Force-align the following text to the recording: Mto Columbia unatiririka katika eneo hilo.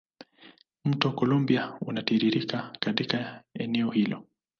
Mto 0.85 1.11
Columbia 1.15 1.77
unatiririka 1.81 2.73
katika 2.79 3.43
eneo 3.53 3.91
hilo. 3.91 4.25